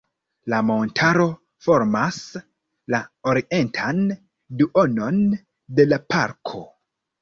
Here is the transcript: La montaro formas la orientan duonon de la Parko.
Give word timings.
La 0.53 0.61
montaro 0.69 1.27
formas 1.65 2.17
la 2.95 3.03
orientan 3.35 4.03
duonon 4.65 5.25
de 5.79 5.91
la 5.95 6.05
Parko. 6.13 6.69